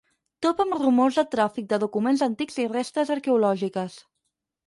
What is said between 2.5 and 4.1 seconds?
i restes arqueològiques.